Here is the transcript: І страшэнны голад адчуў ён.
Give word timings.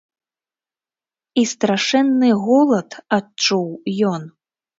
І 1.41 1.43
страшэнны 1.51 2.31
голад 2.47 2.89
адчуў 3.19 3.69
ён. 4.15 4.21